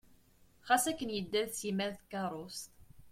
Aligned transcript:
Ɣas 0.67 0.83
akken 0.91 1.13
yedda 1.13 1.41
d 1.49 1.51
Sima 1.53 1.87
deg 1.93 1.99
tkerrust. 2.01 2.71